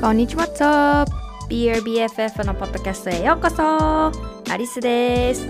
[0.00, 0.46] こんにちは。
[0.46, 1.12] What's up?
[1.50, 4.10] BRBFF のポッドキャストへようこそ。
[4.50, 5.44] アリスです。
[5.44, 5.48] い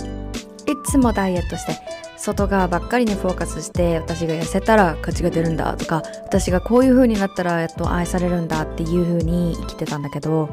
[0.84, 1.78] つもダイエットして
[2.16, 10.52] 外側ばっかりにフォーカスして私が痩せたら価値が出るんだとか私がこういう風になったらやっと愛されるんだっていう風に生きてたんだけど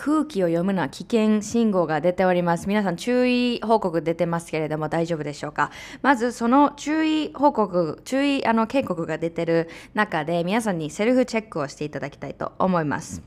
[0.00, 2.68] 空気を読むな危険信号が出ております。
[2.68, 5.72] 皆さん注意報告出てますけれども大丈夫でしょうか？
[6.02, 13.22] まずその注意報告、注意あの警告が出てる中で皆さんにセルフチェックをしていただきたいと思います。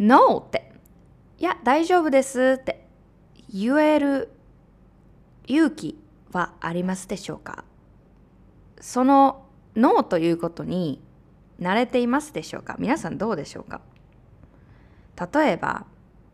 [0.00, 0.72] No って、
[1.38, 2.84] いや大丈夫ですって。
[3.50, 4.30] 言える
[5.46, 5.98] 勇気
[6.32, 7.64] はありますでしょうか？
[8.80, 11.00] その No ということに
[11.60, 12.76] 慣れていますでしょうか？
[12.78, 13.80] 皆さんどうでしょうか？
[15.18, 15.86] 例えば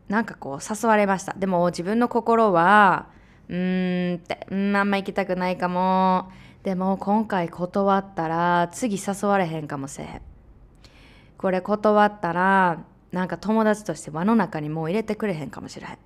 [0.07, 1.33] なんかこう誘われました。
[1.33, 3.07] でも自分の心は
[3.49, 6.31] うーんってうんあんま行きたくないかも。
[6.63, 10.21] でも今回断ったら次誘われへんかもせえへん。
[11.37, 15.97] これ断ったらなんか友達として輪の中にもう入れてくれへんかもしれへん。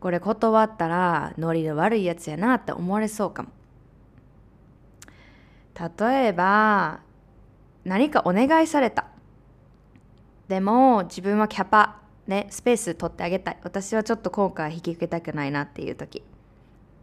[0.00, 3.48] これ断ったらノリの悪いやつやなって思われそうかも。
[5.98, 7.00] 例えば
[7.84, 9.06] 何かお願いされた。
[10.48, 13.58] でも自分はキャパねスペース取ってあげたい。
[13.62, 16.22] 私はちょっと今回引き受けたくないなっていう時。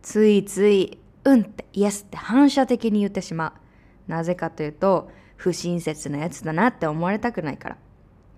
[0.02, 3.54] ついついうんってイエスって反射的に言ってしま
[4.08, 4.12] う。
[4.12, 7.78] なぜかというと不親切なやつだなって思われたくないから。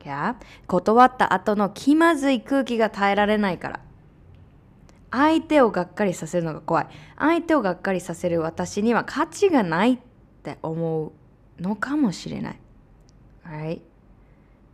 [0.05, 3.79] いや断った後の気まずい空気が耐えられないから。
[5.09, 6.87] 相手をがっかりさせるのが怖い。
[7.17, 9.97] 相手をがっかりさせる私には価値がないっ
[10.43, 11.13] て思
[11.59, 12.59] うのかもしれない、
[13.45, 13.81] right?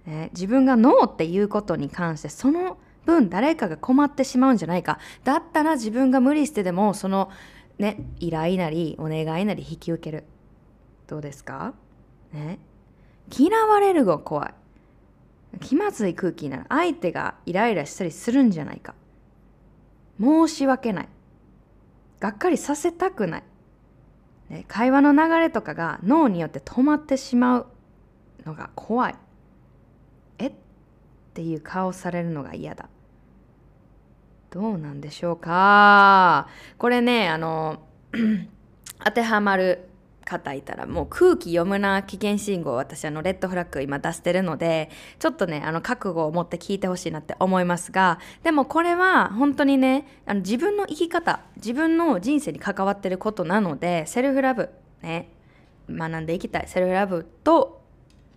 [0.06, 5.00] ね、自分がノーっていうことに関してその分誰かが困ってしまうんじゃないか。
[5.24, 7.30] だったら自分が無理してでもその
[7.78, 10.24] ね依頼なりお願いなり引き受ける。
[11.08, 11.74] どうですか？
[12.34, 12.60] ね。
[13.38, 14.54] 嫌われるが怖い。
[15.60, 18.96] 気まずい空気になら相手がイライラしたりするんじゃないか。
[20.20, 21.10] 申し訳ない。
[22.20, 23.44] がっかりさせたくない、
[24.50, 27.66] ね、会話の流れとかが脳によって止まってしまう
[28.46, 29.16] のが怖い。
[31.34, 32.88] っていう顔されるのが嫌だ。
[34.52, 36.48] どうなんでしょうか。
[36.78, 37.82] これねあの
[39.04, 39.90] 当てはまる
[40.26, 54.70] 方いたらもう空気読むな危険信号私あのレッドフラッグ今出してるのでちょっとねあの覚悟を持って聞いてほしいなって思いますがでもこれは本当にねあの自分の生き方自分の人生に関わってることなのでセルフラブ
[55.02, 55.34] ね
[55.90, 56.68] 学んでいきたい。
[56.68, 57.83] セルフラブと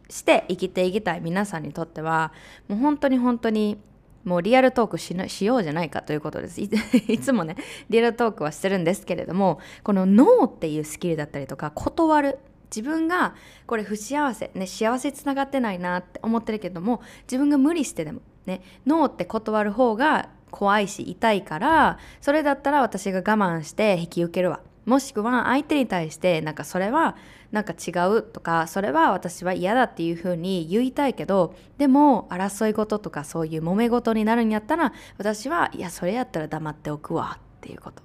[0.08, 2.32] して生きていきたい皆さんにとっては
[2.68, 3.78] もう本当に本当に
[4.24, 6.60] もうリアルトークししようじゃないかということです。
[6.60, 6.68] い
[7.18, 7.56] つもね
[7.88, 12.38] リアルトークはしてるんですけれどもこのノーっていうスキルだったりとか断る。
[12.68, 13.36] 自分が
[13.66, 24.60] これ不幸せね幸せつながってないなって思ってるけども自分が無理してでもねノーって断る方が怖いし痛いからそれだったら私が我慢して引き受けるわ。
[24.84, 27.16] もしくは相手に対してなんかそれは
[27.56, 38.02] なんか違うとかそれは私は嫌だっていうふうに言いたいけどでも争い事とかそういう揉め事になるんやったら私はいやそれやったら黙っておくわっていうこと。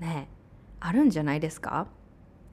[0.00, 0.28] ね
[0.80, 1.86] あるんじゃないですか？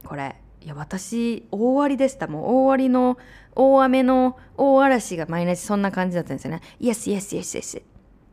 [0.05, 0.35] これ。
[0.61, 2.27] いや私大終わりでした。
[2.27, 3.17] もう大終わりの
[3.55, 6.61] 大雨の大嵐が毎日そんな感じだったんですよね。
[6.79, 7.81] Yes, yes, yes, yes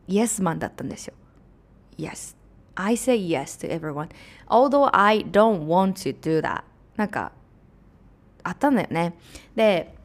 [0.07, 0.43] Yes.
[0.43, 1.15] マンだったんですよ。
[1.97, 2.35] Yes.
[2.75, 4.09] I say yes to everyone.
[4.47, 6.61] Although I don't want to do that.
[6.95, 7.31] なんか
[8.43, 9.15] あったんだよね。
[9.55, 9.95] で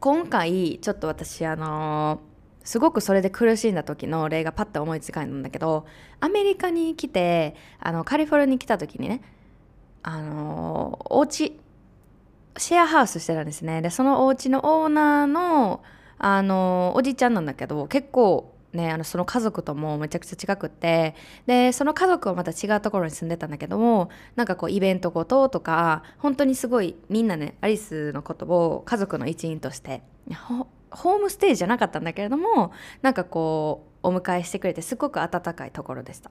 [0.00, 2.20] 今回ちょっと私あの
[2.64, 5.86] すごくそれで苦しんだ時の例がパッと思いつかないんだけど
[6.20, 9.22] アメリカに来てあのカリフォルニアに来た時にね
[10.02, 11.58] あのお家
[12.56, 13.82] シェアハウスしてたんですね。
[13.82, 15.82] でそのお家のオーナーの
[16.18, 30.02] あのおじちゃんなんだけど結構ね、あのその家族ともめちゃくちゃ近くってでその家族はまた違うところに住んでたんだけどもなんかこうイベントごととか本当にすごいみんなねアリスのことを家族の一員として
[30.90, 32.72] ホームステイじゃなかったんだけれども
[33.02, 36.30] なんかこうお迎えしてくれてすごく温かいところでした。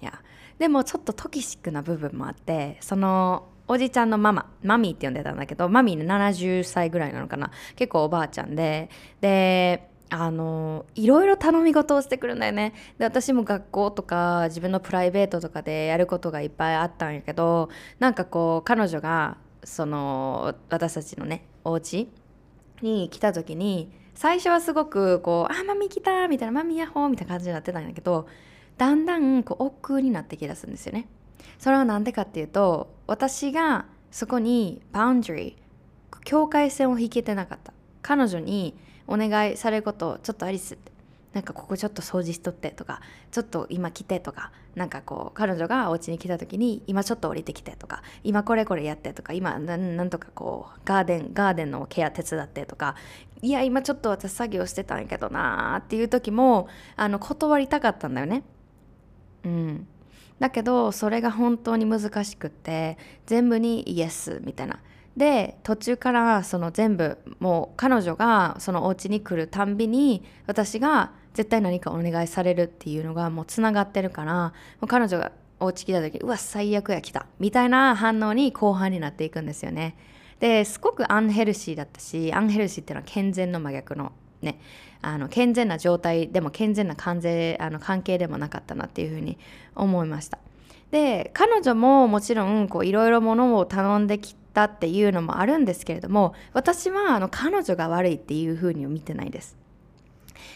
[0.00, 0.22] いや
[0.58, 8.90] でもちょっとトキシックな部分もあってそのおじちゃんのマママミーって呼んでたんだけどマミー70歳ぐらいなのかな結構おばあちゃんで
[9.20, 17.68] であのいろいろ頼み事をしてくるんだよねで私も学校とか自分のプライベートとかでやることがいっぱいあったんやけど
[18.00, 22.08] なんかこう彼女がその私たちのねお家
[22.82, 28.26] に来た時に最初はすごくこう「あマミ来た」みたいな「マミヤッホー」みたいな感じになってたんだけど
[28.78, 31.08] だんだんこう億劫になってきだすんですよね。
[31.58, 37.72] それは何でかっていうと私がそこにバウンドリー境界線を引けてなかった
[38.02, 38.74] 彼女に
[39.10, 40.78] お願いされることちょっとアリス
[41.32, 52.96] なんかここちょっと掃除しとってとかちょっと今来てとかなんかこう彼女がお家に来た時に今ちょっと降りてきてとか今これこれやってとか今なんとかこうガーデンガーデンのケア手伝ってとか
[53.42, 58.42] いや今ちょっと私作業してたんやけどなーっていう時もあの断りたかったんだよね。
[59.44, 59.86] うん、
[60.38, 64.80] だけどそれが本当に難しくって全部にイエスみたいな。
[65.20, 74.54] で途中からその全部もう彼女がそのお家に来るたんびに私が絶対何かお願いされるっていうのがもうつながってるから
[74.88, 79.94] 彼女がお家来た時うわ最悪や来たみたいな反応に後半になっていくんですよね。
[80.38, 84.58] ですごくアンヘルシーだったしアンヘルシーっていうのは健全の真逆のね
[85.02, 89.36] あの健全な状態でも健全な関税あの関係でもなかったなっていうふうに
[89.76, 90.38] 思いました。
[90.90, 99.56] で彼女ももちろんいろいろものを頼んできたっていうのもあるんですけれども私はあの彼女が悪いっていうふうには見てないです。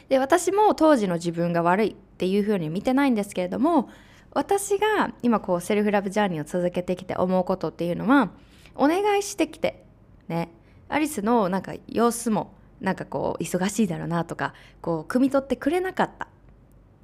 [0.09, 3.89] で私も当時の自分が悪いっていうふうに見てないんですけれども
[4.33, 8.31] 私が今こうセルフラブジャーニーを続けてきて思うことっていうのは
[8.75, 9.85] お願いしてきて
[10.29, 10.51] ね
[10.89, 16.29] アリスのなんか様子もなんかこう忙しいだろうなとかこう汲み取ってくれなかったっ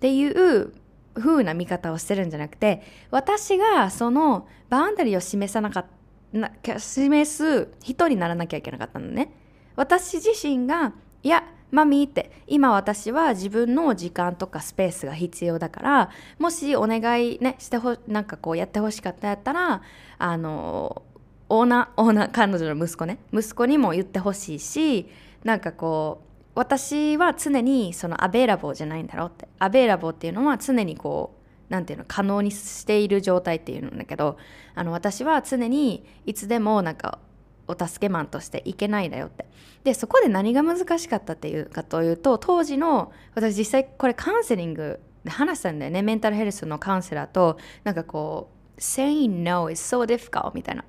[0.00, 0.72] ていう
[1.14, 5.90] 風な見方をしてるんじゃなくて私がそのバウンダリーを示さなかった
[6.32, 9.32] な示す人にならなきゃいけなかったのね。
[9.76, 10.92] 私自身が
[11.22, 19.82] いやマミーって今私は自分の時間とかスペースが必要だからもしお願いねしてほなんかこうやってほしかったやったら
[20.18, 21.02] あの
[21.48, 23.18] オーナーオーナー彼女の息子ね。
[23.32, 25.08] 息子にも言ってほしいし
[25.44, 29.48] なんかこう私は常にそのアベーラボーじゃないんだろうって。
[29.58, 31.39] アベーラボーっていうのは常にこう
[31.70, 34.36] なんていうの可能にしている状態っていうんだけど
[34.74, 37.20] あの私は常にいつでもなんか
[37.66, 39.46] お助けマンとしていけないだよって。
[39.84, 46.02] でそこで何が難しかったっていうかというと当時の私実際これカウンセリングで話したんだよね。
[46.02, 50.84] メンタルヘルスのカウンセラーとなんかこう saying no is so difficult みたいな。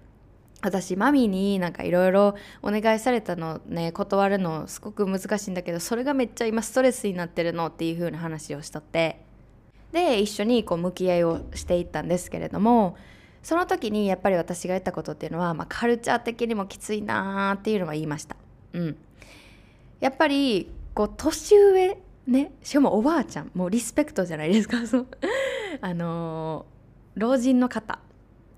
[0.63, 9.30] 私マミーになんかいろいろお願いされたのね断るのすごく難しいんだけどそれがめっちゃ今ストレスになってるのっていう風な話をしとって。
[9.91, 12.95] で一緒にこう向き合いをしていったんですけれども
[13.43, 18.35] その時にやっぱり私が言ったことっていうのは、まあ、カルチャー的にもきついなーっていうのは言いました。
[18.73, 18.97] うん、
[19.99, 21.97] やっぱりこう年上
[22.27, 24.77] ねしかもおばあちゃんもうリスペクトじゃないですか。
[25.81, 27.99] あのー、老人の方。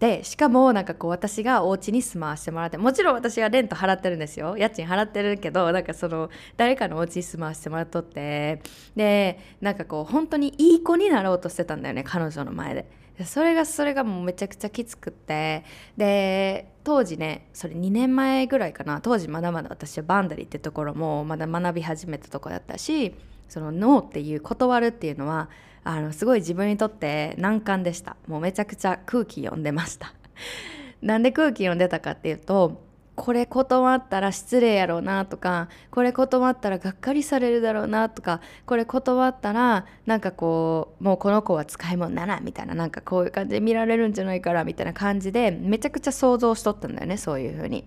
[0.04, 4.58] でしかもなんかこう私がお家に住まわせてもらってもちろん私はレント払ってるんですよ。
[4.58, 8.62] 家賃払ってるけどなんかその誰かのお家に住まわせてもらっとって。
[8.98, 12.86] でなんかこう本当にいい子になろうとしてたんだよね彼女の前で。
[13.24, 15.64] それがそれがもうめちゃくちゃきつくって。
[15.96, 19.00] で当時ねそれ2年前ぐらいかな。
[19.00, 23.16] 当時まだまだ私はバンダリーってところもまだ学び始めたとこだったし
[23.50, 25.50] そのノーっていう断るっていうのは
[25.84, 30.14] あのすごい自分にとって難関でしたもうめちゃくちゃ空気読んでました
[31.02, 32.84] なんで空気読んでたかっていうと
[33.16, 47.86] これ断ったら失礼やろうなとかこれ断ったらがっかりされるだろうなとかこれ断ったらなんかこうもうこの子は使い物ならみたいななんかこういう感じで見られるんじゃないからみたいな感じでめちゃくちゃ想像しとったんだよねそういう風に。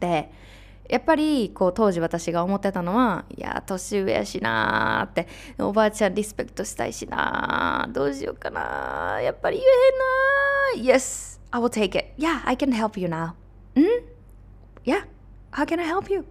[0.00, 0.30] で
[0.88, 9.64] やっぱりこう当時私が思ってたのはいや年上やしなーっておばあちゃんリスペクトしたいしなどうしようかなやっぱり言
[10.76, 13.32] えへんな Yes I will take it Yeah I can help you now
[13.74, 13.82] ん
[14.84, 15.06] Yeah
[15.52, 16.24] how can I help you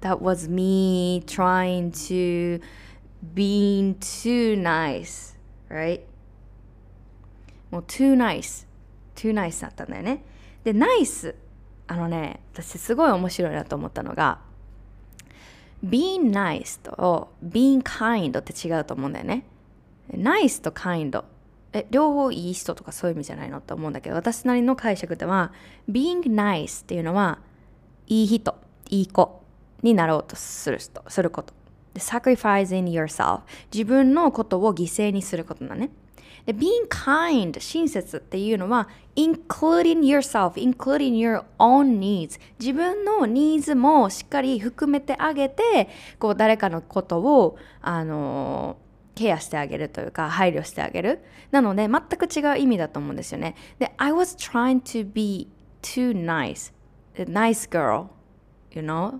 [0.00, 2.62] That was me trying to
[3.34, 5.36] being too nice
[5.68, 6.02] right
[7.70, 8.66] もう too nice
[9.14, 10.24] too nice だったんだよね
[10.64, 11.34] で nice
[11.88, 14.38] あのね私すごい面白いなと思ったのが
[15.84, 19.44] being nice と being kind って違うと思うんだよね。
[20.12, 21.24] nice と kind
[21.72, 25.52] え両方いい人とかそういう意味じゃないのって思うんだけど私なりの解釈では
[25.90, 27.40] being nice っていうのは
[28.06, 28.54] いい人
[28.88, 29.42] いい子
[29.82, 31.52] になろうとする人すること。
[31.94, 33.40] で sacrificing yourself
[33.72, 35.90] 自分のことを犠牲にすることだね。
[36.48, 42.40] で being kind 親切っていうのは including yourself including your own needs.
[42.58, 48.78] 自分のニーズもしっかり含めてあげてこう誰かのことをあの
[49.14, 51.20] ケアしてあげるというか配慮してあげる。
[51.50, 53.54] なので全く違う意味だと思うんですよね。
[53.78, 55.48] で I was trying to be
[55.82, 56.72] too nice
[57.14, 58.06] nice girl
[58.72, 59.18] you know?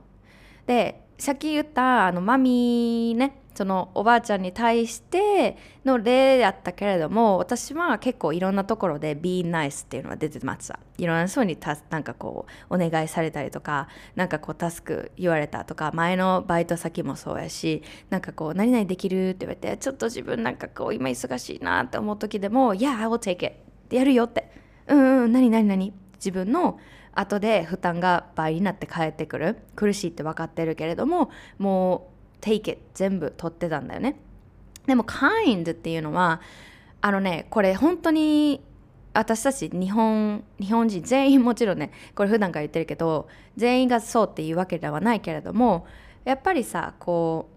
[0.67, 10.79] でさっき言ったあのマミーねそのおばあちゃんに対しての例だったけれども私は結構いろんなところで be nice っていうのは出てました。
[10.97, 23.57] いろんな人にたなんかこうお願いされたりとかなんかこうタスク言われたとか前のバイト先もそうやしなんかこう何々できるって言われてちょっと自分なんかこう今忙しいなって思う時でも Yeah I will take it.
[23.91, 24.53] やるよって。
[24.87, 25.93] うんうん何何何。
[26.15, 26.79] 自分の
[27.13, 29.57] 後で負担が倍になって帰ってくる。
[29.75, 34.17] 苦しいって分かってるけれどももう take it 全部取ってたんだよね
[34.87, 36.41] でも kind っていうのは
[37.01, 38.63] あのねこれ本当に
[39.15, 45.87] 私たち日本日本人全員もちろんねこれ普段から言ってるけど全員がそうっていうわけではないけれども
[46.25, 47.49] やっぱりさこ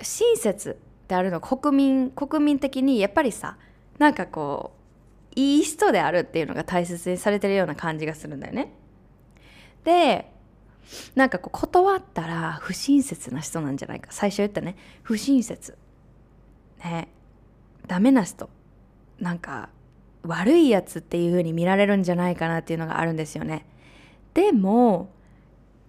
[0.00, 0.78] う親切
[1.08, 3.56] であるの国民国民的にやっぱりさ
[3.98, 8.72] なんかこういい人であるっていうのが大切にされてるような感じがするんだよね。
[9.84, 10.32] で
[11.14, 14.08] なんかこう断ったら不親切な人なんじゃないか。
[14.10, 14.76] 最初言ったね。
[15.02, 15.76] 不親切。
[16.84, 17.08] ね。
[17.86, 18.48] ダメな人。
[19.18, 19.70] なんか
[20.22, 23.64] 悪いやつっていう風に見られるんじゃないかなっていうのがあるんですよね。
[24.34, 25.08] でも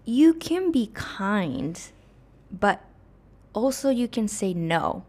[0.05, 1.93] You can be kind
[2.57, 2.79] but
[3.53, 5.03] also you can say no.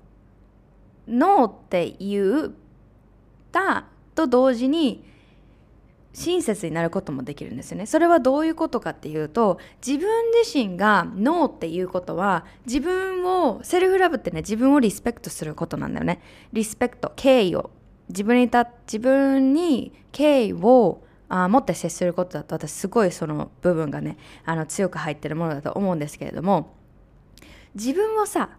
[1.07, 2.51] No って言っ
[3.53, 5.05] たと同時に
[6.19, 7.87] 親切になることもできるんですよね。
[7.87, 10.09] それはどういうことかっていうと自分
[10.43, 16.21] 自身がノーっていうことは自分をセルフラブってね自分をリスペクトすることなんだよね。
[16.53, 17.71] リスペクト敬意を
[18.09, 26.75] 自分にた自分に敬意をあ持って接することだと私すごいその部分がねあの強く入ってるものだと思うんですけれども
[27.75, 28.51] 自分をさ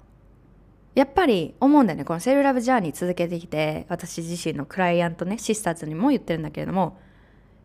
[0.96, 7.00] やっぱり思うんだよねこのセルラブジャーニー続けてきて私自身のクライアントねシスターズにも言ってるんだけれども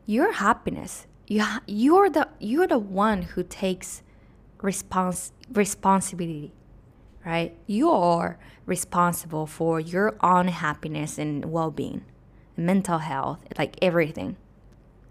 [0.06, 4.02] Your happiness you're the, you're the one who takes
[4.62, 6.52] response, responsibility
[7.24, 12.02] right you are responsible for your own happiness and well-being
[12.56, 14.36] mental health like everything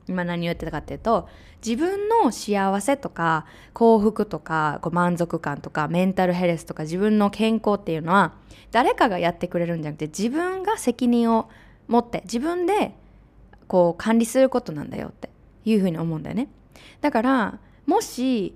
[0.05, 1.29] 今何を言ってたかっていうと
[1.65, 8.33] 自分の幸せとか幸福とかこう満足感とかメンタルヘルスとか自分の健康っていうのは
[8.71, 11.50] 誰かがやってくれるんじゃなくて自分が責任を
[11.88, 12.95] 持って自分で
[13.67, 15.29] こう管理することなんだよって
[15.65, 16.50] いうふうに思うんだよね
[17.01, 18.53] だからもし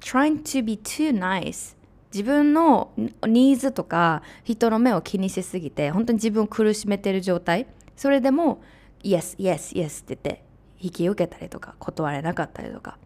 [0.00, 1.76] trying to be too nice
[2.12, 2.92] 自分の
[3.26, 8.62] ニーズとか人の目を気にしすぎて本当に自分を苦しめてる状態それでも
[9.02, 10.44] Yes, yes, yes って言って
[10.78, 12.98] 引き受けたりとか断れなかったりとか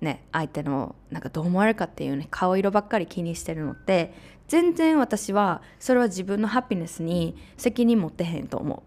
[0.00, 4.12] ね相手のなんかどう思われるかっていうね顔色ばっかり気にしてるのって
[4.48, 8.82] 全然私はそれは自分のハピネスに責任持ってへんと思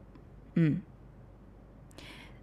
[0.56, 0.62] う。
[0.62, 0.84] うん、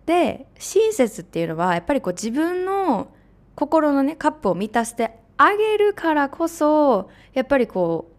[0.08, 3.12] で親切っていうのはやっぱりこう自分の
[3.54, 8.10] 心のねカップを満たしてあげるからこそやっぱりこ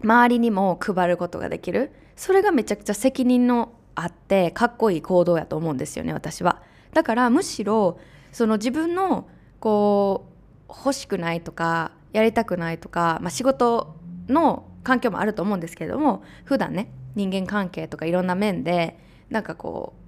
[0.00, 6.62] う周りにも配ることができるそれがめちゃくちゃ責任のあってかっこいい行動やと思うんですよね私は。
[6.94, 7.98] だからむしろ
[8.30, 9.28] その自分の
[9.58, 10.28] こ
[10.68, 13.96] う欲しくないとかやりたくないとか、まあ、仕事
[14.28, 18.96] の環境もあると思うんですけれども普段ね人間関係とかいろんな面で
[19.28, 20.05] なんかこう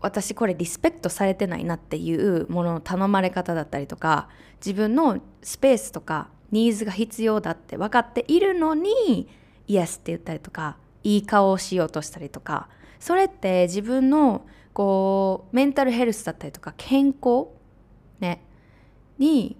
[0.00, 4.28] 私これリスペクトされてないなっていうものの頼まれ方だったりとか
[4.64, 9.28] 自分のスペースとかニーズが必要だって分かっているのに
[9.66, 12.68] イエスって言ったりとかいい顔をしようとしたりとか
[13.00, 17.48] それって自分のこうメンタルヘルスだったりとか健康
[18.20, 18.44] ね
[19.18, 19.56] に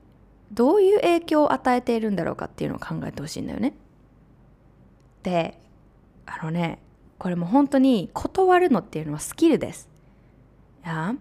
[0.52, 3.74] どういう影響を与えているんだろうかっていうのを考えてほしいんだよね。
[5.22, 5.60] で
[6.26, 6.78] あのね
[7.18, 9.87] これも本当に断るのっていうのはスキルです。
[10.84, 11.14] や。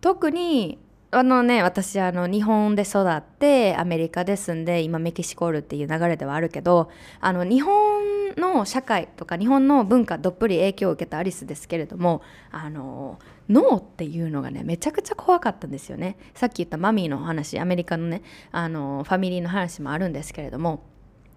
[0.00, 0.78] 特に
[1.10, 6.90] あのね私あの日本で育ってアメリカで住んで今メキシコールっていう流れではあるけど
[7.20, 16.18] あの日本の社会とか日本の文化どっぷり影響を受けたアリスですけれどもあの脳っていうのがねめちゃくちゃ怖かったんですよね。
[16.34, 20.82] さっき言ったマミーの話アメリカのねあのファミリーの話もあるんですけれども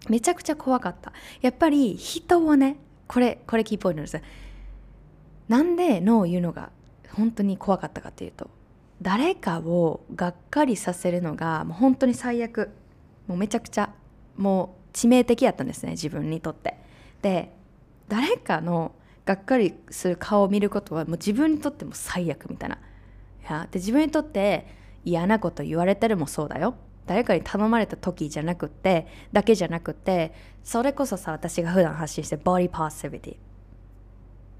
[0.09, 1.13] めちゃくちゃ怖かった。
[1.39, 2.75] やっぱり人をね
[3.07, 4.21] これこれキーポイントです
[5.47, 6.71] なんで脳を言うのが
[7.13, 8.49] 本当に怖かったかっていうと
[9.01, 12.69] 誰かをがっかりさせるのがもう本当に最悪。
[13.27, 13.93] もうめちゃくちゃ
[14.35, 16.77] もう致命的やったんですね自分にとって。
[17.21, 17.51] で
[18.07, 18.91] 誰かの
[19.25, 22.75] がっかりする顔を見ることはもう自分にとっても最悪みたいな。
[22.75, 22.79] い
[23.49, 24.67] やで自分にとって
[25.03, 26.75] 嫌なこと言われてるもそうだよ。
[27.07, 33.35] 誰かに頼まれた時じゃなくってだけじゃなくってそれこそさ私が普段発信してボディポジティビティ。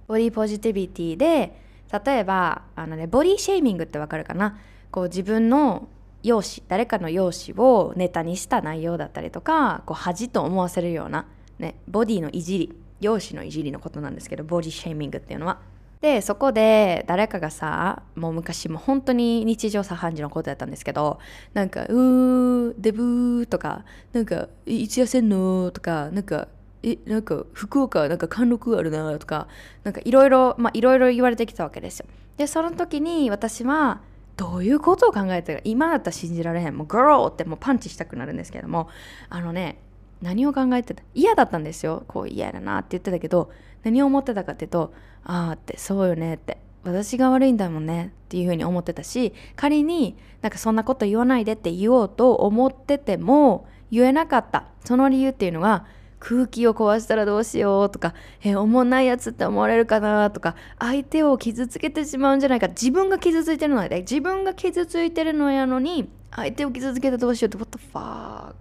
[0.08, 1.71] ボディポジティビティで
[2.06, 4.58] 例えばあのねボディシェーミングってわかるかな？
[4.92, 5.88] こう自分の
[6.24, 11.26] 容姿誰かの容姿をネタにした内容だったりとかこう恥と思わせるような、
[11.60, 15.60] ね、ボディのいじり容姿のいじりのことなんですけどボディシェーミングっていうのは。
[16.02, 21.20] でそこで誰かがさもう昔も本当に日常茶飯事のことやったんですけど
[21.54, 26.48] なんか「うーデブー」とか「なんかいつ痩せんの?」とかなんか
[26.84, 29.48] えなんか福岡はなんか貫禄あるなとか
[29.84, 32.06] なんかいろいろまあいろいろ言われてきたわけですよ。
[32.38, 34.02] でその時に私は
[34.38, 35.62] どういうことを考えてる？
[35.64, 36.78] 今だったら信じられへん。
[36.78, 38.90] もうグローってもうパンチしたくなるんですけども
[39.30, 39.80] あのね
[40.22, 41.04] 何を考えてた？
[41.14, 42.04] 嫌だったんですよ。
[42.08, 43.52] こう嫌だなって言ってたけど
[43.84, 46.58] 何を思ってたかっていうとああってそうよねって。
[46.84, 48.12] 私が悪いんだもんね。
[48.26, 54.66] っていうふうに思ってたし仮になんかそんなこと言わないでって言おうと思ってても言えなかった。
[54.84, 55.86] その理由っていうのは
[56.22, 58.14] 空気を壊したらどうしようとか、
[58.44, 68.54] えおもんないやつって思われるかなとか、相手を傷つけてしまうんじゃないか、自分が傷ついてるので、自分が傷ついてるのやのに、相手を傷つけてどうしようって、what the fuck,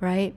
[0.00, 0.32] right?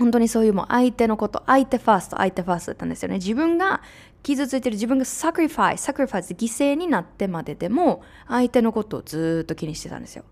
[0.00, 3.16] 本当にそういうもう相手のこと、相手ファースト、相手ファーストだったんですよね。
[3.16, 3.80] 自分が
[4.24, 10.24] 傷ついてる、自分が sacrifi、sacrifice 犠牲になってまででも、相手のことをずっと気にしてたんですよ。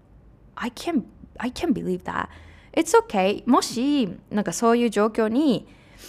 [0.56, 1.02] I can't,
[1.36, 2.28] I can't believe that.
[2.72, 3.42] It's okay.
[3.46, 5.66] もし、なんかそういう状況に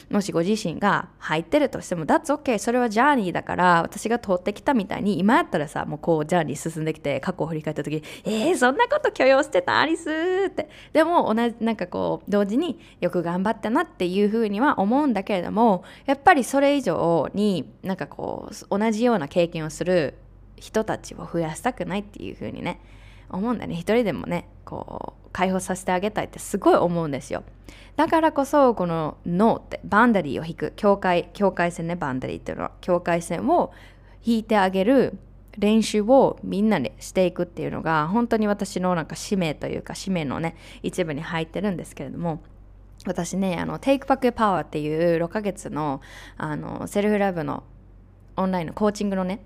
[0.10, 2.60] もしご自身が入ってるとしても、That's okay.
[2.60, 10.70] それは journey だから、私が通ってきたみたいに、今やったらさ、もうこう journey 進んできて、過去を振り返った時に、えー、そんなこと許容してたアリスって。
[10.94, 20.16] でも、同じ、なんかこう、同時によく頑張ったなっていうふうには思うんだけれども、やっぱりそれ以上になんかこう、同じような経験をする
[20.56, 22.80] 人たちを増やしたくないっていうふうにね、
[23.30, 23.76] 思うんだね。
[23.76, 27.44] 一人でもね、こう、解放させてあげたいってすごい思うんですよ。
[27.96, 30.74] だからこそこのノーってバンダリーを引く。
[30.76, 32.72] 境界境界線ねバンダリーっていうのは。
[32.82, 33.74] 境界線を
[34.24, 35.18] 引いてあげる。
[35.58, 42.42] 練習をみんなでしていくっていうのが本当に私のなんか使命というか使命のね一部に入ってるんですけれども。
[43.06, 46.02] 私ねあの Take Back Your Power っていう6ヶ月の
[46.38, 47.64] あのセルフラブの
[48.36, 49.40] オンラインのコーチングのね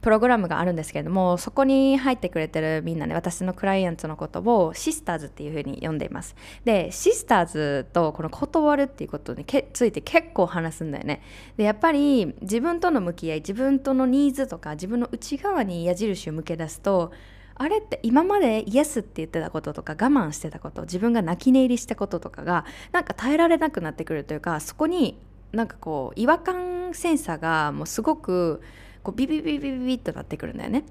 [0.00, 6.34] プログラムがあるんですけれどもそこに入ってくれてるみんなね私のクライアントのことをシスターズっていうふうに呼んでいます。
[6.64, 11.22] でシスターズとこの断るっていうことについて結構話すんだよね。
[11.56, 17.12] でやっぱり自分との向き合い自分とのニーズとか自分の内側に矢印を向け出すと
[17.54, 25.20] あれって今までイエスって言ってたこととか我慢してたこと自分が泣き寝入りしたこととかがなんか耐えられなくなってくるというかそこに
[25.52, 28.62] なんかこう違和感センサーがもうすごく
[29.02, 30.84] こうビビビビビビッとなってくるんだよね。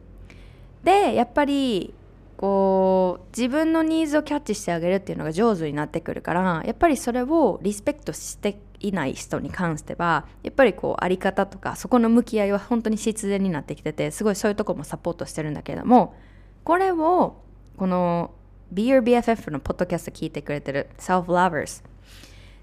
[0.84, 1.94] でやっぱり
[2.38, 16.16] こう自分のニーズをキャッチしてあげるっていうのが上手になってくるからやっぱりそれをリスペクトしていない人に関してはやっぱりこうあり方とかそこの向き合いは本当に必然になってきててすごいそういうとこもサポートしてるんだけれども
[16.64, 17.42] これを
[17.76, 18.32] この
[18.72, 21.84] Be Your BFF のポッドキャスト聞いてくれてる Self Lovers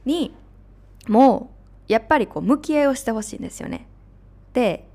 [0.06, 0.34] に
[1.06, 1.52] も
[1.86, 3.86] やっぱりこう向き合いをしてほしいんですよね。
[4.54, 4.85] で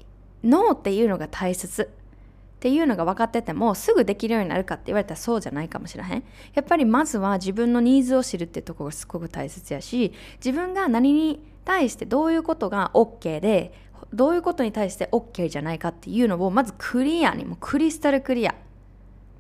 [0.44, 1.84] ノーっていうのが大切。
[1.84, 1.88] っ
[2.62, 6.24] ていうのが分かっててもすぐできるようになるかって言われたらそうじゃないかもしれへん。
[6.54, 13.74] やっぱりまずは自分のニーズを知るってとこがすごく大切やし自分が何に対してどういうことが OK で
[14.14, 18.54] どういうことに対して OK じゃないかっていうのをまずクリアにもうクリスタルクリア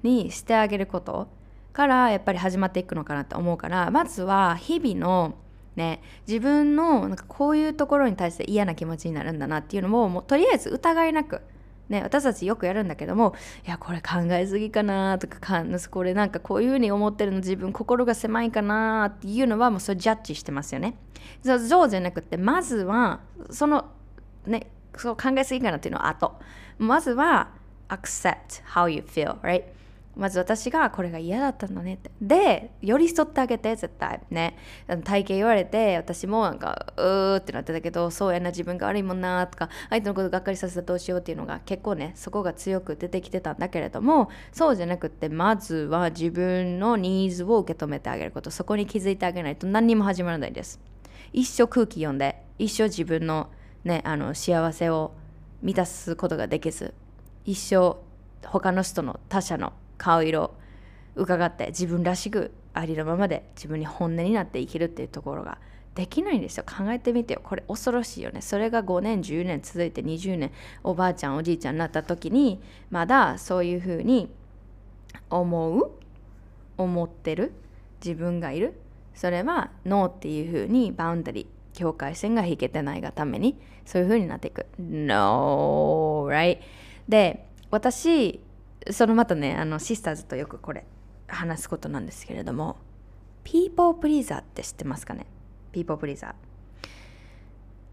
[0.01, 1.27] にしてあげること
[1.73, 5.35] からやっぱり始まっていくのかなって思うからまずは日々の
[5.75, 11.41] ね、自分のなんかこういうところに対して嫌な気持ちになるんだなっていうのをもうとりあえず疑いなく、
[11.87, 20.97] ね、私たちよくやるんだけどもいやこれ考えすぎかなとかかこれなんかこういうふうに思ってるの自分心が狭いかなっていうのはもうそれジャッジしてますよね。
[21.43, 23.85] そうじゃなくてまずはその
[24.45, 26.37] ねそう考えすぎかなっていうのは後。
[26.79, 27.51] まずは
[27.87, 29.63] accept how you feel right?
[30.15, 32.11] まず私がこれが嫌だったんだねって。
[32.21, 34.21] で寄り添ってあげて絶対。
[34.29, 34.57] ね。
[35.03, 48.51] 体型言われて私もなんかうーってなってたけどそうやな自分が悪いもんなとか相手のことがっかりさせたらどうしようっていうのが結構ねそこが強く出てきてたんだけれどもそうじゃなくってまずは自分のニーズを受け止めてあげること。
[48.51, 50.79] そこに気づいてあげないと何にも始まらないです。
[51.33, 53.49] 一生空気読んで一生自分の
[53.83, 55.13] ねあの幸せを
[55.61, 56.93] 満たすことができず
[57.45, 57.97] 一生
[58.45, 60.55] 他の人の他者の顔色
[61.15, 65.59] 伺って自分らしくありのままで自分に本音になって生きるっていうところが
[65.93, 66.63] できないんですよ。
[66.65, 67.41] 考えてみてよ。
[67.43, 68.41] これ恐ろしいよね。
[68.41, 70.51] それが5年10年続いて20年
[70.83, 74.31] おばあちゃんおじいちゃんになった時にまだそういうふうに
[75.29, 75.91] 思う
[76.77, 77.51] 思ってる
[78.03, 78.73] 自分がいる。
[79.13, 84.65] それはノーっていうふうにバウンダリー境界線が引けてないがためにそういうふうになっていく。
[84.79, 86.57] No right?
[87.07, 88.39] で私
[88.89, 90.85] そのまたねあのシスターズとよくこれ
[91.27, 92.77] 話すことなんですけれども
[93.43, 95.25] ピーポープリーザーって知ってますかね？
[95.71, 96.33] ピーポープリーザー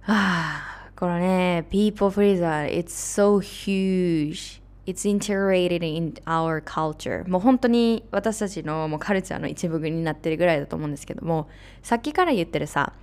[0.07, 11.51] あこれねピーポープリーザー it's so huge It's integrated in our culture もう本当に私たちのもうカルチャーの一部になってるぐらいだと思うんですけども
[11.83, 12.95] さっきから言ってるさ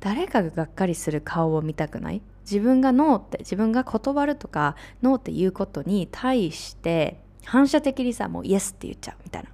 [0.00, 2.22] 誰かががっかりする顔を見たくない？
[2.42, 9.50] 自分がノーって自分が断るとかノーって言うことに対して反射的にさもうイエスって言っちゃうみたいな。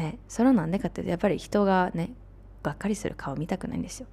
[0.00, 2.10] ね、それはなんでかっていうとやっぱり人がね
[2.62, 4.06] がっかりする顔見たくないんですよ。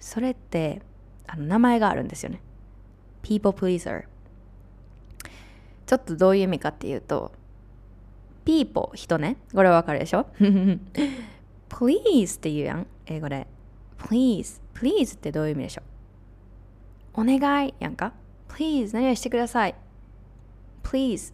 [0.00, 0.82] それって
[1.26, 2.40] あの名前があるんですよね。
[3.22, 4.04] people pleaser。
[5.86, 7.30] ちょっとどういう意味かっていうと
[8.44, 9.36] people 人ね。
[9.54, 10.26] これわかるでしょ？
[11.68, 12.86] please って言うやん。
[13.06, 13.46] 英語で。
[13.98, 15.82] please please ってどういう意味でしょ？
[17.14, 18.12] お願いやんか
[18.48, 19.74] ？please 何々してください
[20.82, 21.32] ？please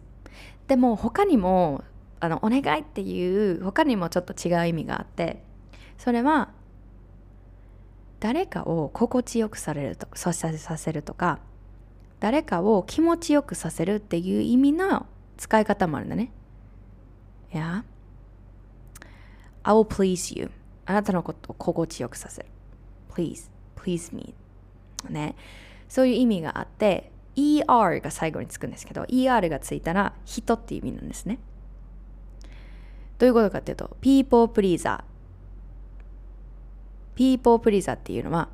[0.67, 1.83] でも他にも
[2.19, 5.43] あのお願いっていう他にもちょっと違う意味があって
[5.97, 6.51] それは
[8.19, 11.39] 誰かを心地よくされるとさせるとか
[12.21, 16.31] 誰かを気持ちよくさせるっていう意味の使い方もあるんだね。
[17.53, 17.83] いや
[19.63, 20.49] I will please you.
[20.85, 22.47] あなたのことを心地よくさせる。
[23.13, 24.33] Please, please me.
[25.09, 25.35] ね。
[25.89, 31.39] そういう意味があって ER が最後につくんですけど ER がついたら人っていう意味なんですね。
[33.19, 35.03] どういうことかっていうと people pleaser
[37.15, 38.49] people pleaser っていうのは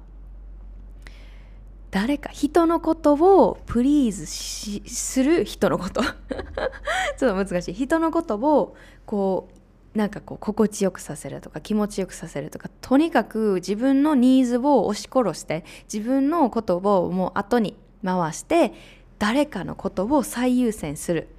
[1.91, 6.03] 誰か人のことをプリーズしする人のこと。
[7.17, 7.73] ちょっと難しい。
[7.73, 8.75] 人のことを
[9.07, 9.49] こ
[9.95, 18.73] うなんかこう心地よくさせるとか気持ちよくさせるとかとにかく自分のニーズを押し殺して自分のことをもう後に回して
[19.17, 21.29] 誰かのことを最優先する。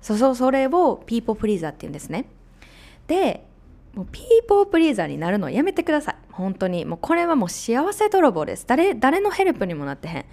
[0.00, 2.26] そそそれをピーポープリーザーって言うんですね。
[3.06, 3.46] で
[3.94, 6.16] もうピーポープリーザーになるのやめてください。
[6.32, 6.84] 本当に。
[6.84, 8.66] もうこれはもう幸せ泥棒です。
[8.66, 10.24] 誰誰のヘルプにもなってへん。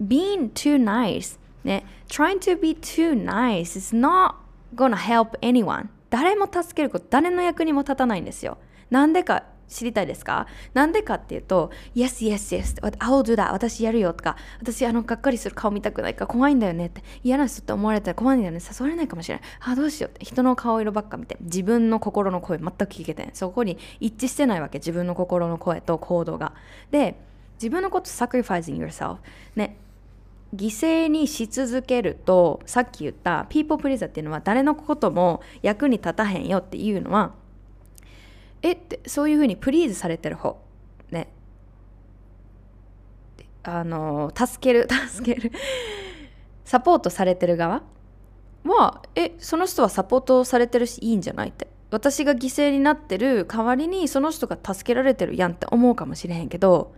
[0.00, 1.84] Being too nice ね。
[2.08, 4.34] Trying to be too nice is not
[4.74, 8.58] gonna help anyone 誰も助けること誰の役にも立たないんですよ。
[8.90, 10.46] なんでか知りたいですか？
[10.72, 19.44] なんでかっていうと、Yes, yes, yes, I'll do that 私やるよとか、私あのがっかりする顔見たくないから怖いんだよねって、嫌な人って思われたら怖いんだよね、誘われないかもしれない。
[19.60, 26.52] あ、どうしようって、人の顔色ばっか見て、自分の心の声全く聞けてそこに一致してないわけ、自分の心の声と行動が。
[26.90, 27.16] で、
[27.54, 29.18] 自分のこと sacrificing yourself
[29.56, 29.76] ね、
[30.54, 37.32] 犠牲にし続けるとさっき言ったピーポープリーザーっていうのは誰のことも役に立たへんよっていうのは
[38.64, 40.56] えってそういうふうにプリーズされてる方。
[41.10, 41.28] ね。
[43.62, 45.52] あの助ける 助ける。
[46.64, 47.82] サポートされてる側。
[48.64, 51.68] はえその人はサポートされてるしいいんじゃないって。
[51.90, 56.92] 私が犠牲になってる代わりにその人が助けられてるやんって思うかもしれへんけど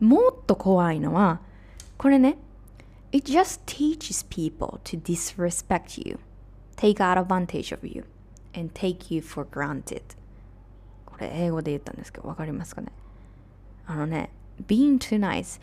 [0.00, 1.40] もっと怖いのは
[1.98, 2.38] これね。
[3.12, 6.18] It just teaches people to disrespect you,
[6.76, 8.04] take advantage of you,
[8.56, 10.02] and take you for granted.
[11.24, 12.88] れ英語で言ったんですけど分かりますかね？
[13.86, 14.30] あのね
[14.66, 15.60] being too nice.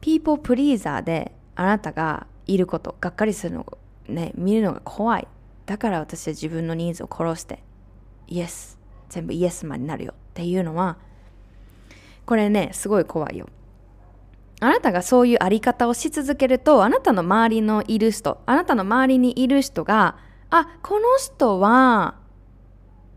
[0.00, 5.28] People pleaser であなたがいることがっかりするのね見るのが怖い。
[5.66, 7.62] だから私は自分のニーズを殺して
[8.26, 10.12] イエス全部イエスマンになるよ。
[10.12, 10.96] っていうのは
[12.26, 13.48] これねすごい怖いよ。
[14.62, 20.16] あなたがそういうあり方をし続けるとあなたの周りのいる人あなたの周りにいる人が
[20.50, 22.19] あこの人は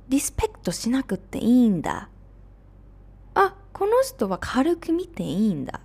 [0.09, 2.09] リスペクトしなくていいんだ。
[3.35, 5.79] あ、この人は軽く見ていいんだ。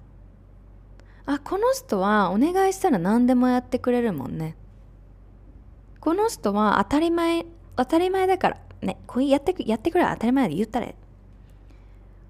[1.26, 4.56] あ、この人はお願いしたら何でもやってくれるもんね。
[6.00, 7.44] この人は当たり前
[7.76, 10.88] 当たり前だからねこうやってやってくれ当たり前で言ったら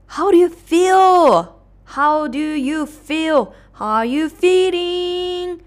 [0.09, 1.53] How do you feel?
[1.87, 3.53] How do you feel?
[3.75, 5.63] How are you feeling?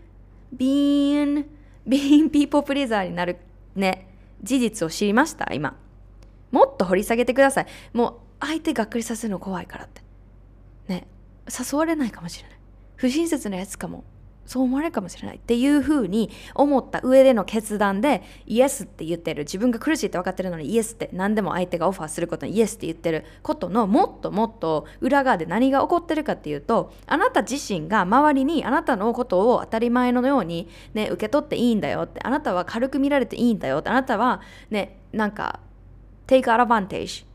[0.55, 1.45] Being
[1.87, 3.37] being people pleaser になる
[3.75, 4.07] ね
[4.43, 5.77] 事実を知りました今
[6.51, 7.67] もっと掘り下げてください。
[7.93, 8.13] もう
[8.45, 10.01] 相手がっかりさせるの怖いからって。
[10.87, 11.07] ね。
[11.47, 12.57] 誘われないかもしれない。
[12.95, 14.03] 不親切なやつかも。
[14.45, 15.37] そう思われるかもしれない。
[15.37, 19.43] っていうふうに思った上での決断でイエスって言ってる。
[19.43, 35.61] 自分が苦しいって分かってるのにイエスって何でも相手がオファーすることにイエスって言ってることのもっともっと裏側で何が起こってるかっていうとあなた自身が周りにあなたのことを当たり前のように、ね、受け取っていいんだよってあなたは軽く見られていいんだよってあなたはねなんか
[36.31, 37.25] take advantage.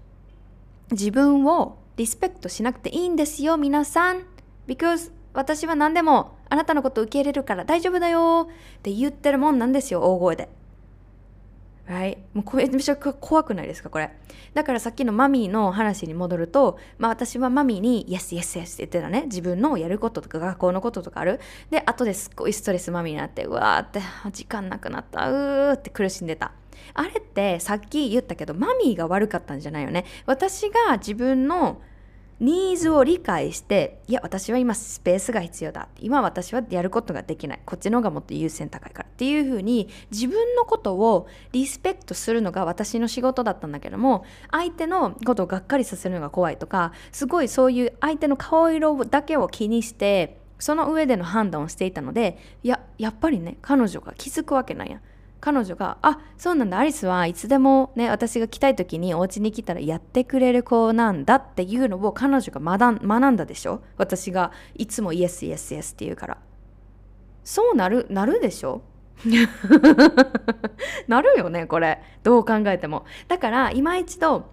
[0.91, 4.23] 自分をリスペクトしなくていいんですよ皆さん。
[4.67, 8.49] because 私は何でもあなたのこと受け入れるから大丈夫だよ。
[8.79, 10.49] って言ってるもんなんですよ、大声で。
[11.89, 12.19] Right?
[12.35, 14.11] もうこれめちゃ怖くないですかこれ？
[14.55, 19.23] だからさっきのマミーの話に戻ると、まあ私はマミーに Yes, Yes, Yes って言ってたね。
[19.27, 21.39] 自分のやることとか学校のこととかある？
[21.71, 24.01] で、後ですっごいストレスマミーになって、うわーって
[24.33, 26.51] 時間なくなった、うーって苦しんでた。
[26.93, 30.07] あれってさっき言ったけどマミーが悪かったんじゃないよね。
[30.27, 31.81] 私が自分の
[32.39, 35.89] ニーズを理解していや私は今スペースが必要だ。
[36.01, 37.61] 今私はやることができない。
[37.65, 55.01] こっちの方がもっと優先高いからっていうふうに自分のことをリスペクトするのが私の仕事だったんだけども相手のことをがっかりさせるのが怖いとかすごいそういう相手の顔色だけを気にしてその上での判断をしていたのでいややっぱりね彼女が気づくわけないや。
[55.41, 56.79] 彼女が「あそうなんだ。
[56.79, 63.83] アリスはいつでもね私が来たい時にお家に来たらやってくれる子なんだ」っていうのを彼女が学んだでしょ？
[63.97, 66.39] 私がいつもイエスイエスイエスって言うから。
[67.45, 68.83] そうなるなるでしょ？
[71.09, 72.03] なるよねこれ。
[72.23, 73.05] どう考えても。
[73.29, 74.51] だから今一度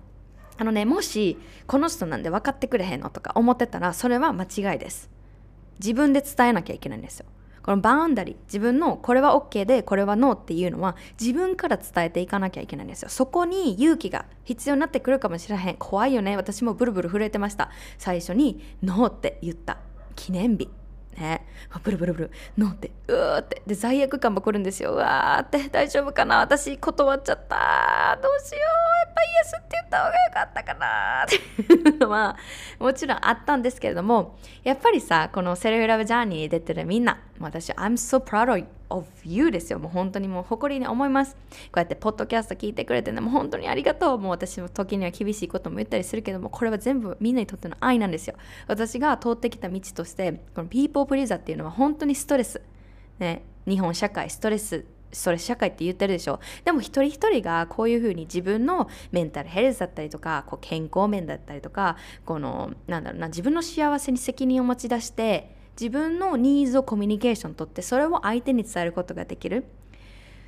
[0.57, 5.09] あのねもしこの人なんで分かってくれへんのとか思ってたらそれは間違いです。
[5.79, 7.25] 自分で伝えなきゃいけないんですよ。
[7.63, 13.09] このバウンダリー自分のこれは OK でこれはノーっていうのは自分から伝えていかなきゃいけないんですよ。
[13.09, 15.77] そこに勇気が必要になってくるかもしれへん。
[15.77, 16.35] 怖いよね。
[16.35, 17.71] 私もブルブル震えてました。
[17.97, 19.77] 最初にノーって言った。
[20.15, 20.69] 記念日。
[21.17, 21.45] ね。
[21.83, 22.31] ブルブルブル。
[22.57, 22.91] ノーって。
[23.07, 23.61] うーって。
[23.65, 24.91] で罪悪感も来るんですよ。
[24.91, 25.69] うわーって。
[25.69, 26.39] 大丈夫かな。
[26.39, 28.19] 私断っちゃった。
[28.21, 28.61] どうしよう。
[29.05, 31.23] やっぱイエスって言った方がよかったかな。
[31.23, 31.35] って。
[31.91, 32.35] いうのは
[32.79, 37.19] もちろんあったんですけれどもやっぱりさこのセルフラブジャーニーに出てるみんな。
[37.45, 39.79] 私 I'm so proud of you ですよ。
[39.79, 41.35] もう本当にもう誇りに思います。
[41.35, 41.39] こ
[41.75, 44.17] うやってポッドキャスト聞いてくれてねもう本当にありがとう。
[44.17, 48.35] もう私も時には厳しいことも言ったりするけどもこれは全部みんなにとっての愛なんですよ。
[48.67, 52.61] 私が通ってきた道としてこのピーポープリーザーっていうのは本当にストレス。
[53.19, 53.43] ね。
[53.67, 54.85] 日本社会ストレス。
[55.13, 56.39] ストレス社会って言ってるでしょ。
[56.65, 69.65] でも一人一人がこういうふうに自分のメンタルヘルスだったりとかこう健康面だったりとかこのなんだろうな自分の幸せに責任を持ち出して自分のニーズをコミュニケーションとってそれを相手に伝えることができる。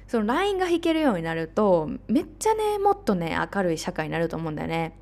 [0.08, 4.98] その LINE が弾けるようになるとめっちゃねもっとね明るい社会になると思うんだよね。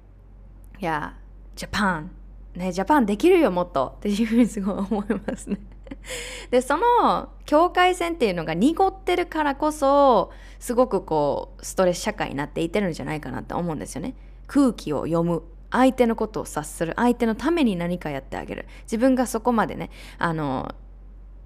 [0.80, 1.16] いや
[1.56, 2.12] ジャパン
[2.56, 5.60] ねジャパンできるよもっとっていうふうにすごい思いますね。
[6.52, 14.16] でその境界線っていうのが濁ってるからこそすごくこうストレス社会になっていってるんじゃないかなって思うんですよね。
[14.48, 15.44] 空気を読む。
[15.74, 16.94] 相手のことを察する。
[16.96, 18.66] 相手のために何かやってあげる。
[18.84, 20.74] 自分がそこまでねあの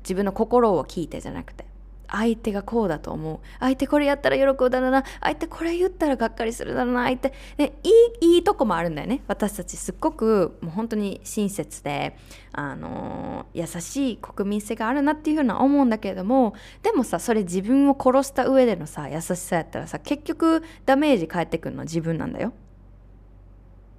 [0.03, 1.65] 自分の心を聞いてじゃなくて
[2.09, 3.39] 相手がこうだと思う。
[3.59, 5.03] 相手これやったら喜ぶだろうな。
[5.19, 7.03] 相手これ言ったらがっかりするだろうな。
[7.03, 7.89] 相手、ね、い
[8.21, 9.23] いいいとこもあるんだよね。
[9.27, 12.17] 私たちすっごくもう本当に親切で、
[12.53, 22.53] あの、優しい国民性があるなっていうふうな思うんだけれどもでもさそれ自分を殺した上でのさ優しさやったらさ結局ダメージ返ってくるのは自分なんだよ。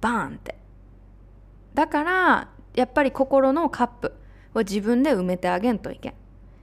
[0.01, 0.55] バーンって
[1.73, 4.13] だからやっぱり心のカップ
[4.53, 6.13] を自分で埋めてあげんといけん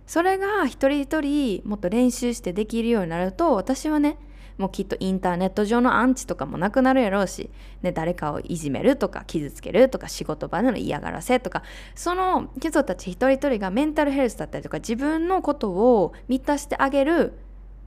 [0.06, 4.18] それが一人一人もっと練習してできるようになると私はね
[4.58, 7.50] もうきっとインターネット上のアンチとかもなくなるやろうし、
[7.82, 11.62] ね、誰かをいじめるとか傷つけるとか仕事場での嫌がらせとか
[11.94, 17.34] その人たち一人一人がメンタルヘルスだったりとか自分のことを満たしてあげる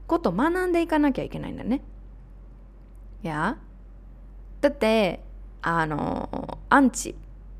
[0.06, 1.82] ことを学んでいかなきゃいけないんだね。
[3.22, 3.58] いや
[4.60, 5.20] だって
[5.62, 7.14] あのアンチ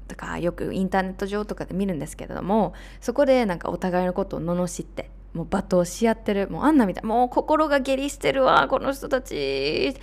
[0.08, 9.94] とかよくインターネット上とかで見るんですけれどもそこでなんかお互いのことを罵ってもう罵倒し合ってるもうあんなみたいもう心が下痢してるわこの人たち。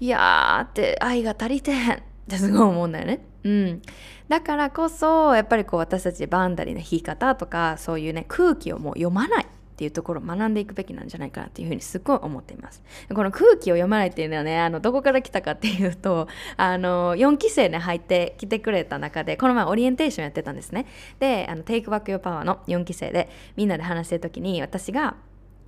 [0.00, 1.96] いやーって愛が足りてへん。
[1.96, 3.24] ってすごい思うんだよね。
[3.44, 3.82] うん、
[4.28, 9.46] だからこそやっぱりこう私たちバンダリの弾き方とかそういうね空気をもう読まない。
[9.82, 12.84] っていうところを学んでいくべきなんじゃないかなっていうふうにすっごい思っています。
[13.12, 20.86] この空気を読まないっていうのはねあのどこから来たかっていうと あの4期生ね入ってきてくれた中でこの前オリエンテーションやってたんですね。
[21.18, 25.16] であのテイクバックヨーパワーの4期生でみんなで話してる時に私が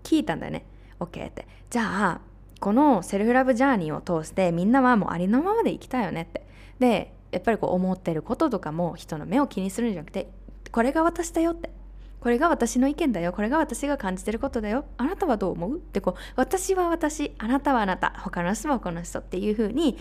[0.05, 0.65] 聞いたんだよね。
[1.01, 1.49] OK って。
[1.71, 2.21] じゃあ
[2.61, 6.47] このセルフラブジャーニーを通してみんなはもうありのままで生きたいよねって。
[6.79, 10.29] でやっぱりこう思ってることとかも人の目を気にするんじゃなくて
[10.71, 11.84] これが私だよって。
[12.25, 13.35] これが私の意見だよ。
[13.35, 14.87] これが私が感じてることだよ。
[14.97, 15.77] あなたはどう思う？
[15.77, 18.15] ってこう私は私あなたはあなた。
[18.25, 19.99] 他の人は他の人っていう風に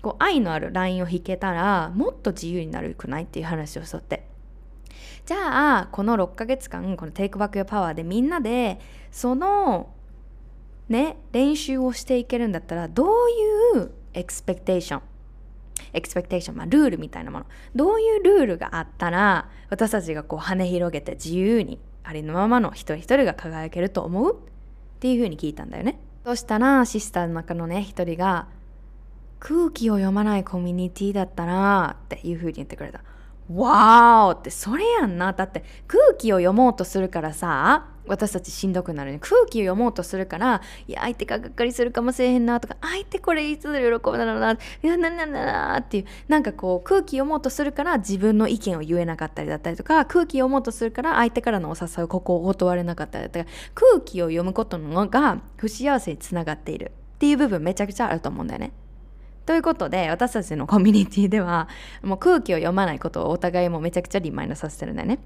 [0.00, 4.26] こう愛のあるラインを引けたらもっと自由になるくないっていう話をしとって。
[5.26, 9.90] じゃあこの6ヶ月間この Take Back Your Power でみんなでその
[10.88, 13.06] ね練習をしていけるんだったらどう
[13.76, 17.46] いう expectation？expectation、まあ、ルールみたいなもの。
[17.74, 24.38] どういうルールがあったら私たちがこう羽広げて自由にありのままの一人一人が輝けると思うっ
[25.00, 25.98] ていうふうに聞いたんだよね。
[26.24, 28.48] そしたらシスターの中のね一人が
[29.38, 33.00] 空気を読まないコミュニティだったらっていうふうに言ってくれた。
[33.54, 35.32] わーってそれやんな。
[35.32, 39.18] だって空気を読もうとするからさ私たちしんどくなるね。
[39.20, 44.52] 空気を読もうとするからいや相手ががっかりするかもしれへんなとか相手これいつ喜ぶだろうな。
[44.52, 46.04] いやななななっていう。
[46.28, 58.72] なんかこう空気読もうとするから自分の意見を言えなかったりだったりとか空気読もうとするから相手からのお誘いここを断れなかったりだったり空気を読むことのが不幸せにつながっているっていう部分めちゃくちゃあると思うんだよね。
[59.46, 61.68] ということで私たちのコミュニティでは
[62.02, 65.20] もう空気を読まないことをお互いもめちゃくちゃリマインドさせてるんだよね。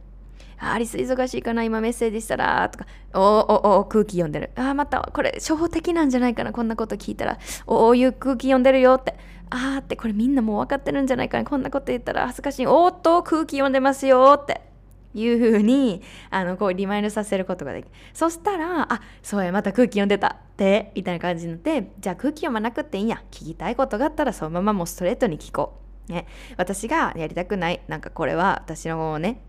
[0.59, 2.87] あアリス忙しいかな今メッセージしたらとか。
[3.14, 4.50] おおお空気読んでる。
[4.56, 7.38] あまたこれ初歩的なんじゃないかなこんなこと聞いたら。
[7.66, 9.16] おおいう空気読んでるよって。
[9.48, 12.66] あーってこれみんなもう分かってるんじゃないかなこんなこと言ったら恥ずかしい。
[12.66, 14.69] おっと空気読んでますよって。
[15.14, 23.22] いうふうにあのこうリマインドさせることができるそしたらあそうやまた空気読んでたってみたいな感じになってじゃあ空気読まなくていいんや。
[23.30, 29.42] 聞きたいことがあったらそのままもうストレートに聞こう、ね、私がやりたくないなんかこれは私のね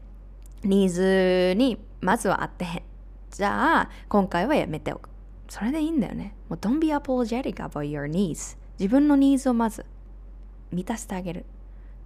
[0.63, 2.83] ニーズにまずは合ってへん。
[3.29, 5.09] じゃあ今回はやめておく。
[5.47, 6.33] それでいいんだよね。
[6.49, 9.85] もう Don't be apologetic about your needs 自分のニーズをまず
[10.71, 11.45] 満たしてあげる。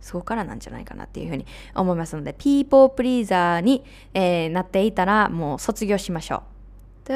[0.05, 6.43] そこからなんじゃないかなっていうふうに思いますので、ピーポープリーザーに、えー、なっていたらもう卒業しましょ
[7.09, 7.11] う。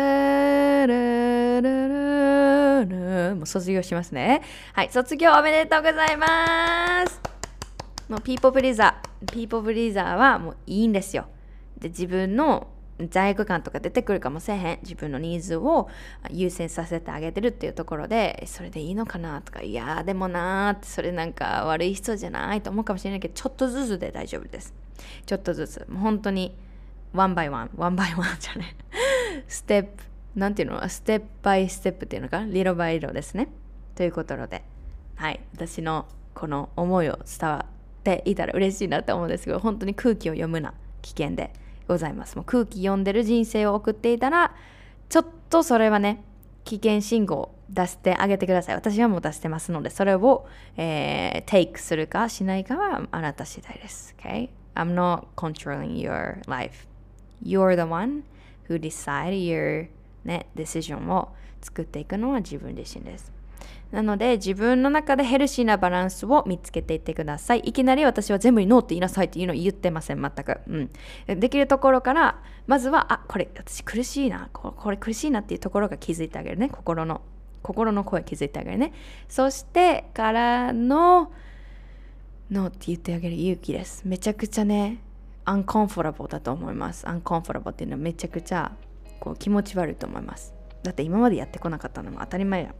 [3.36, 4.42] もう卒業しますね。
[4.74, 7.22] はい、卒業おめでとうございます。
[8.10, 11.28] もう people pleaser、people pleaser はもういいんですよ。
[11.78, 12.70] で、自分の
[13.10, 14.80] 罪悪感とか出てくるかもしれへん。
[14.82, 15.90] 自分のニーズを
[16.30, 24.74] 優先させてあげてるっていうところでそれでいいのかなとかいやでもなーってそれなんか悪い人じゃないと思うかもしれないけどちょっとずつで大丈夫です。
[25.26, 26.58] ちょっとずつもう本当に
[27.14, 28.76] one by one one by one じゃね。
[29.48, 30.04] ステップ
[30.36, 30.88] なんていうの？
[30.90, 33.48] ステップバイステップっていうのかリロバイロですね。
[33.96, 34.64] ということで。
[35.16, 35.40] はい。
[35.54, 40.74] 私のこの思いを伝わっていたら嬉しいなって思うんですけど本当に空気を読むな。
[41.02, 41.54] 危険で。
[41.90, 42.36] ございます。
[42.36, 44.56] もう空気読んでる人生を送っていたら
[45.10, 46.24] ちょっとそれはね
[46.64, 48.76] 危険信号を出してあげてください。
[48.76, 50.48] 私はもう出してますのでそれを、
[50.78, 54.16] えー、テイクするかしないかはあなた次第です。
[54.20, 56.88] OK I'm not controlling your life.
[57.44, 58.24] You're the one
[58.68, 59.90] who decide your
[60.24, 61.30] ね decision を
[61.62, 63.39] 作っていくのは自分自身です。
[63.92, 67.60] なので自分の中でヘルシーなバランスを見つけていってください。
[67.60, 70.60] いきなり私は全部にノーって言いなさいっていうのを言ってません、全く。
[70.68, 71.40] うん。
[71.40, 76.70] できるところから、まずは、あ、これ私苦しいな、これ苦しいなっていうところが気づいてあげるね。
[76.70, 77.22] 心の、
[77.64, 78.94] 心の声気づいてあげるね。
[79.28, 81.32] そしてからの、
[82.52, 84.04] ノーって言ってあげる勇気です。
[84.06, 85.00] めちゃくちゃね、
[85.46, 87.10] アンコンフォラボだと思います。
[87.10, 88.72] アンコンフォラボっていうのはめちゃくちゃ
[89.20, 90.54] こう気持ち悪いと思います。
[90.84, 92.76] だって今までやってこなかったのも当たり前や。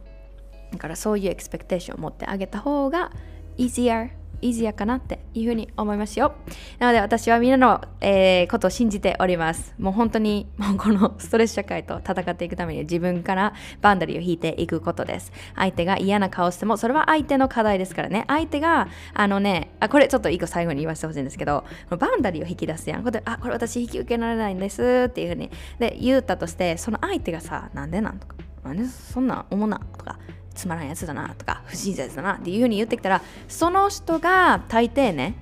[0.72, 3.12] だからそういうエクスペクテーションを持ってあげた方が
[3.58, 4.10] easier
[4.42, 6.34] イージアかなっていうふうに思いますよ。
[6.78, 9.74] なので私はみんなの、えー、ことを信じております。
[9.78, 15.32] もう本当にもうこのストレス社会と戦っていくために自分からバンダリーを引いていくことです。
[15.56, 18.24] 相手が嫌な顔してもそれは相手の課題ですからね。
[18.28, 23.04] 相手があのね、あこれちょっと一個最後に言わせてほしいんですけど、バンダリーを引き出すやん。
[23.04, 30.18] これあこれ私引き受けられないんですっていうふうにで言ったとしてその相手がさなんでなんとかなんでそんな思うなとか
[30.60, 35.34] つまらんやつだなとか不親切だなっていうふうに言ってきたらその人が大抵ね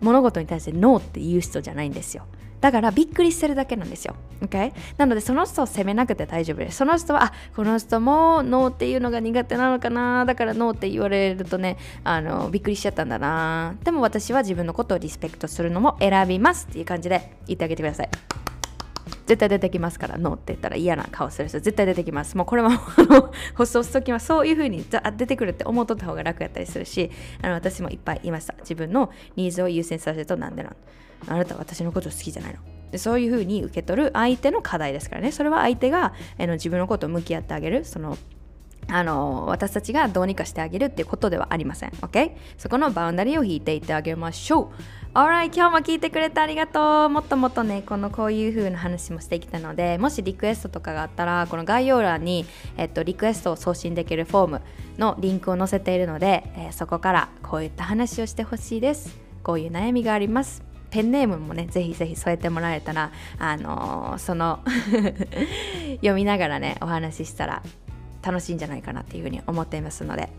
[0.00, 2.26] 物事に対してノーって言う人じゃないんですよ
[2.62, 4.14] だからびっくりしてるだけなんですよ。
[4.40, 4.72] Okay?
[4.96, 6.76] なのでその人を責めなくて大丈夫です。
[6.76, 13.74] その人は、あこの人もノーっていうのが苦手なのかな、だからノーって言われるとね、あのびっくりしちゃったんだな。
[13.82, 18.51] でも私は自分のことをリスペクトするのも選びますっていう感じで言ってあげてください。
[19.32, 22.36] 絶対出てきますから、ノーって言ったら嫌な顔する人、絶対出てきます。
[22.36, 24.84] もうこれはあの 放送すときはそういうふうに
[25.16, 27.10] 出てくるって思っとった方が楽やったりするし、
[27.40, 28.54] あの私もいっぱい言いました。
[28.60, 30.76] 自分のニーズを優先させるとなんでなん
[31.28, 32.58] あなたは私のこと好きじゃないの。
[32.90, 35.32] でそういうふうに受け取る相手の課題ですからね。
[35.32, 37.86] それは相手があの自分のことを向き合ってあげる。
[37.86, 38.18] その
[38.88, 41.90] あの私たちがどうにかしてあげるっていうことではありません。
[41.90, 42.32] OK?
[42.58, 44.70] そこのバウンダリーを引いていってあげましょう。
[45.14, 47.08] Alright 今日も聞いてくれてありがとう。
[47.10, 52.46] もっともっとねこのこういう風な話もしてきたのでもしリクエストとかがあったらこの概要欄に、
[52.78, 54.62] えっと、リクエストを送信できるフォーム
[54.96, 59.14] のリンクを載せているので、えー、そこからこういった話をしてほしいです。
[59.42, 60.62] こういう悩みがあります。
[60.88, 64.60] ペンネームもねぜひぜひ添えてもらえたらあのー、その
[66.00, 67.62] 読みながらねお話ししたら
[68.22, 70.30] 楽しいんじゃないかなっていうふうに思っていますので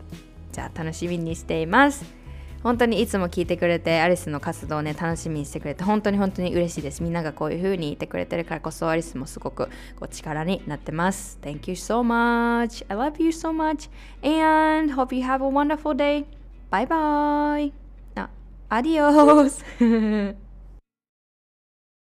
[0.52, 2.23] じゃあ楽しみにしています。
[2.64, 7.04] 本当にいつも聞いてくれてアリスの活動をね楽しみにしてくれて本当に本当に嬉しいです。
[7.04, 9.66] みんながこういう風に言ってくれてるからこそアリスもすごく
[10.00, 11.38] こう力になってます。
[11.42, 12.86] Thank you so much.
[12.88, 13.90] I love you so much.
[14.24, 16.26] And hope you have a wonderful day.
[16.72, 17.72] Bye bye.
[18.16, 18.30] あ、
[18.70, 20.43] アディオス。